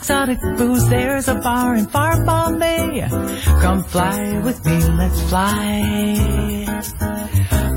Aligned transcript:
exotic 0.00 0.40
booze. 0.40 0.88
There's 0.88 1.28
a 1.28 1.34
bar 1.34 1.76
in 1.76 1.86
far 1.86 2.24
Bombay. 2.24 3.06
Come 3.60 3.84
fly 3.84 4.40
with 4.42 4.64
me, 4.64 4.78
let's 5.00 5.20
fly. 5.28 6.82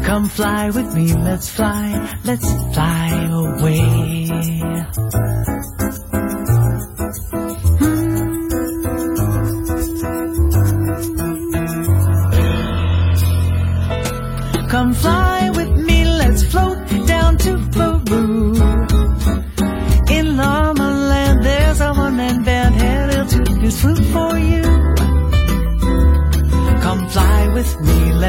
Come 0.06 0.30
fly 0.30 0.70
with 0.70 0.96
me, 0.96 1.14
let's 1.14 1.50
fly. 1.50 2.18
Let's 2.24 2.50
fly 2.74 3.28
away. 3.30 5.53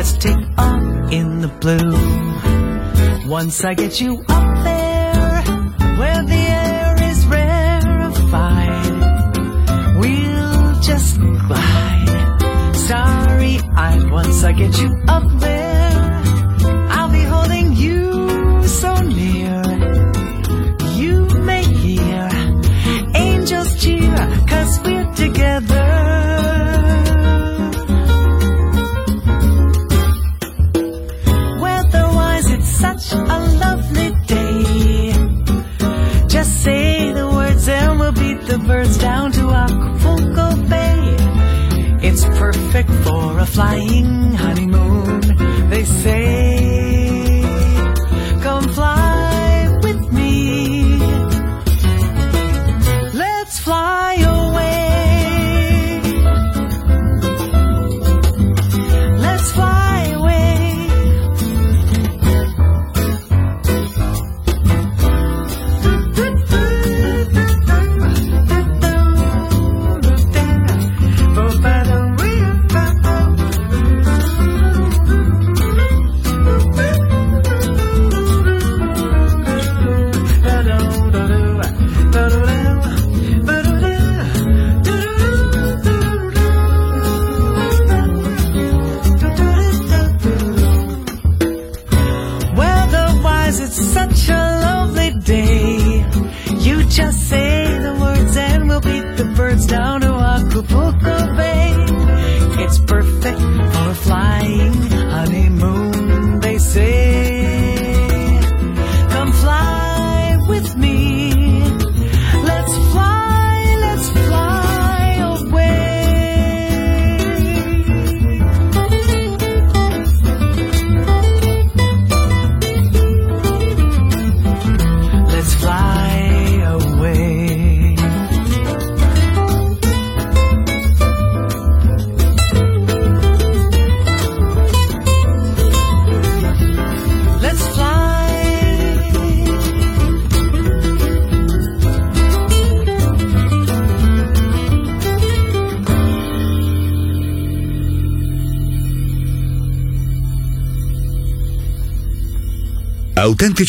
Take 0.05 0.47
off 0.59 1.13
in 1.13 1.41
the 1.41 1.49
blue. 1.49 3.29
Once 3.29 3.65
I 3.65 3.75
get 3.75 4.01
you 4.01 4.23
up 4.29 4.65
there, 4.65 5.43
where 5.99 6.23
the 6.23 6.35
air 6.35 6.97
is 7.11 7.27
rarefied, 7.27 8.87
we'll 9.99 10.81
just 10.81 11.19
glide. 11.19 12.75
Sorry, 12.75 13.59
I 13.77 14.09
once 14.11 14.45
I 14.45 14.53
get 14.53 14.79
you 14.81 14.91
up 15.09 15.34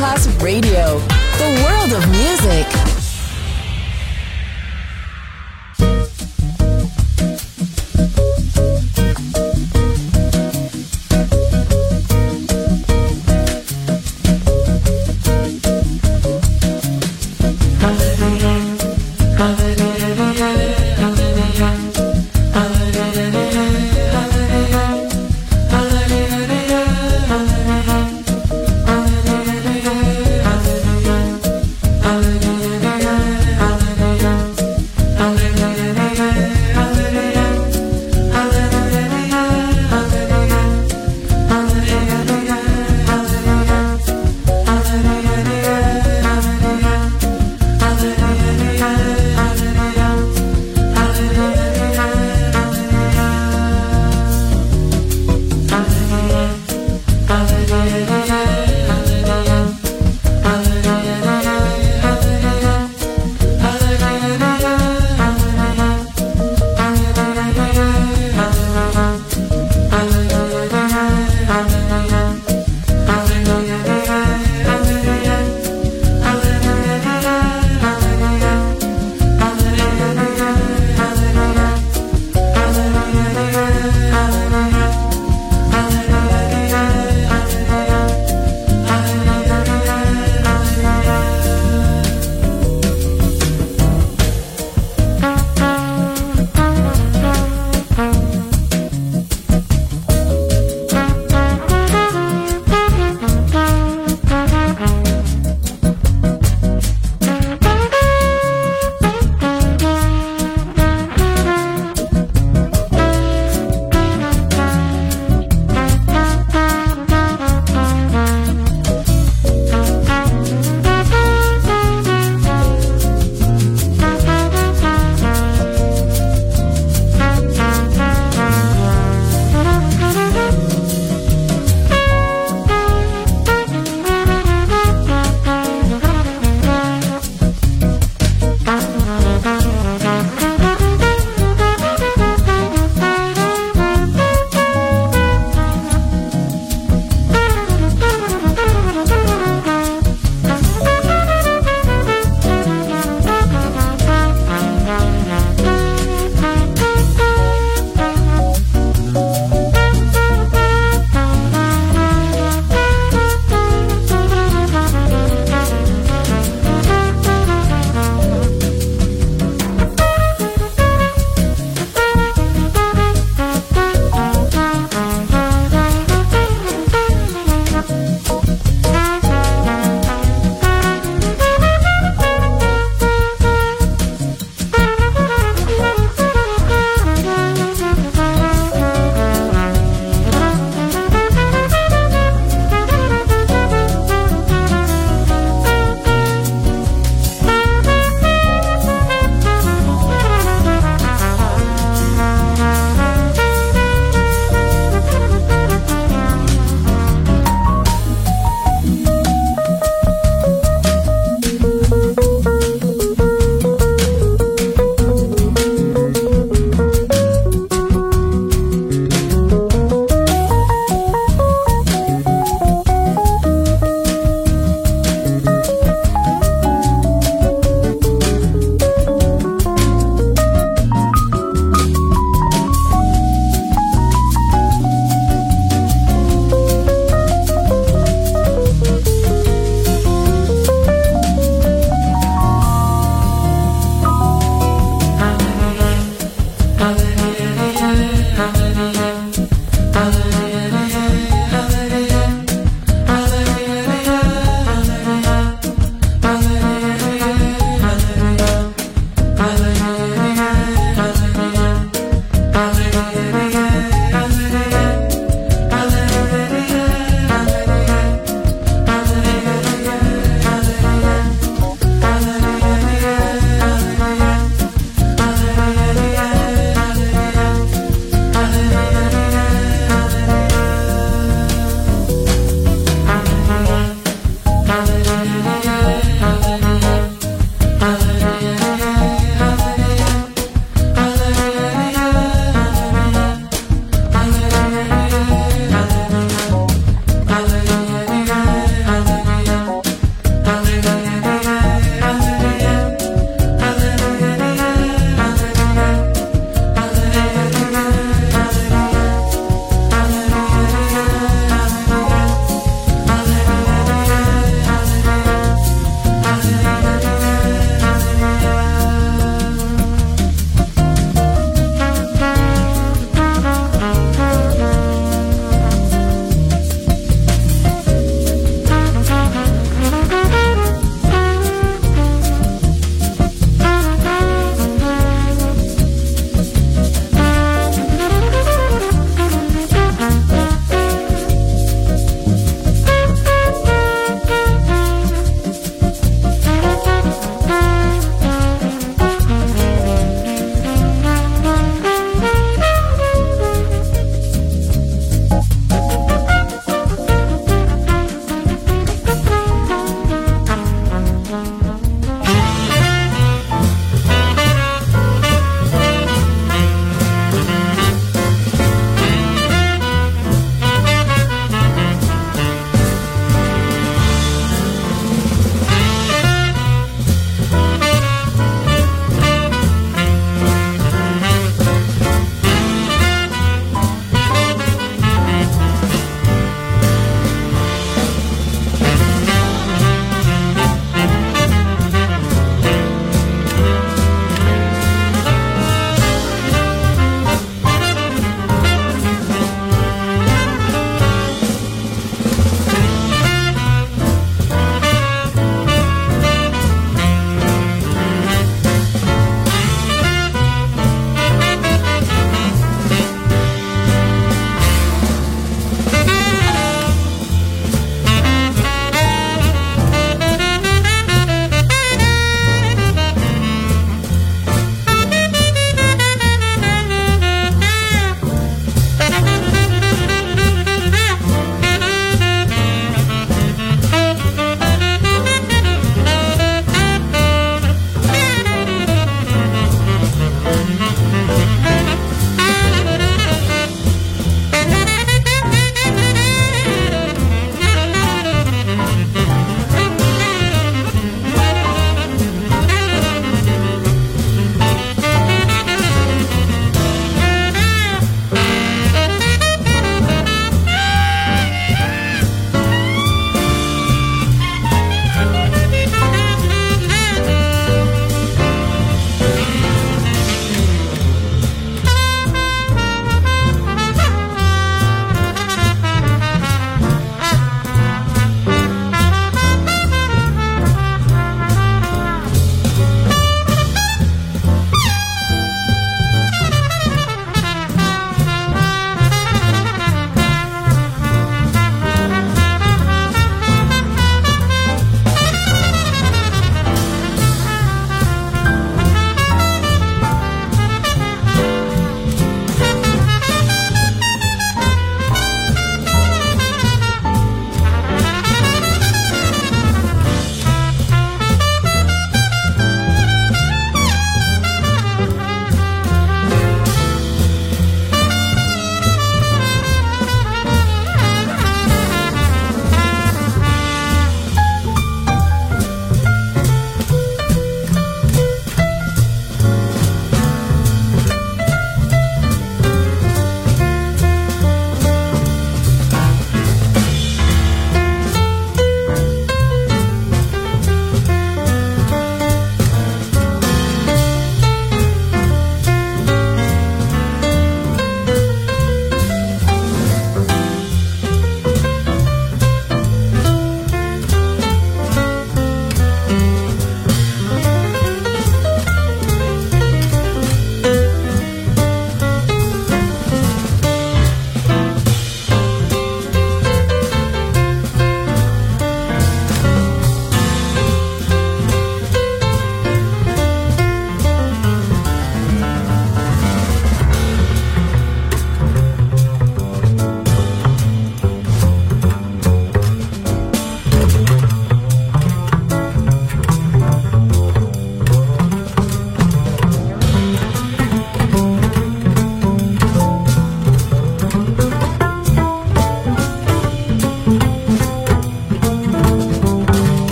Hallelujah. 0.00 1.09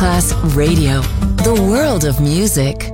Masterclass 0.00 0.56
Radio, 0.56 1.02
the 1.44 1.52
world 1.68 2.04
of 2.04 2.20
music. 2.22 2.84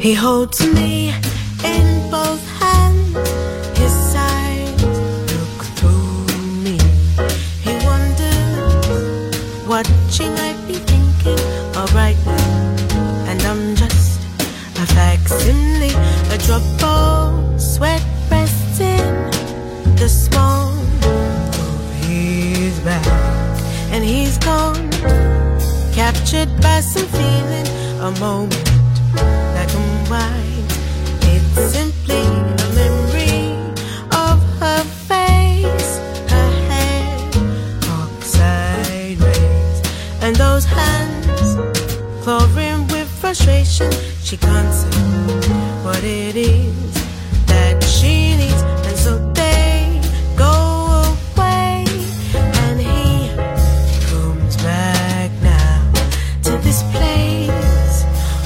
He 0.00 0.14
holds 0.14 0.66
me. 0.66 0.95
pouring 42.26 42.88
with 42.88 43.08
frustration. 43.20 43.88
She 44.24 44.36
can't 44.36 44.74
say 44.74 44.88
what 45.84 46.02
it 46.02 46.34
is 46.34 46.94
that 47.46 47.80
she 47.84 48.34
needs, 48.36 48.62
and 48.88 48.96
so 48.96 49.12
they 49.32 50.00
go 50.36 50.54
away. 51.06 51.84
And 52.34 52.80
he 52.80 53.30
comes 54.10 54.56
back 54.56 55.30
now 55.40 55.92
to 56.46 56.52
this 56.66 56.82
place. 56.94 57.96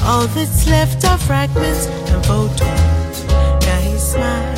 All 0.05 0.26
that's 0.35 0.68
left 0.68 1.03
are 1.07 1.16
fragments 1.16 1.87
and 2.11 2.22
photos. 2.26 3.24
Now 3.64 3.81
he 3.81 3.97
smiles. 3.97 4.49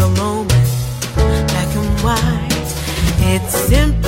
the 0.00 0.08
moment, 0.16 0.68
black 1.14 1.76
and 1.76 2.00
white. 2.00 2.70
It's 3.32 3.54
simple. 3.54 3.99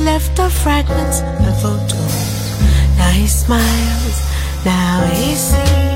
Left 0.00 0.38
of 0.40 0.52
fragments 0.52 1.22
of 1.22 1.62
photos 1.62 2.58
Now 2.98 3.10
he 3.12 3.26
smiles, 3.26 4.20
now 4.62 5.06
he 5.14 5.34
sees. 5.34 5.95